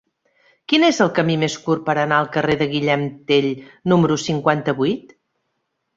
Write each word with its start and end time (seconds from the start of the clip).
Quin 0.71 0.85
és 0.87 1.01
el 1.05 1.11
camí 1.19 1.35
més 1.43 1.57
curt 1.67 1.83
per 1.89 1.95
anar 2.05 2.17
al 2.21 2.31
carrer 2.37 2.57
de 2.63 2.69
Guillem 2.73 3.07
Tell 3.33 3.53
número 3.95 4.21
cinquanta-vuit? 4.27 5.17